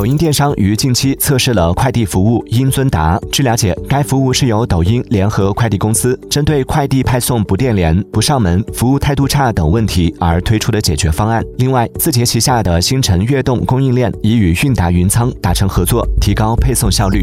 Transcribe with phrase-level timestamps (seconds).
[0.00, 11.44] 抖音电商于近期测试了快递服务英尊达据了解该服务是由抖音联合快递公司针对快递派送不电联不上门服务态度差等问题而推出的解决方案。
[11.58, 17.22] 另外字节旗下的星辰悦动供应链已与韵达云仓达成合作提高配送效率。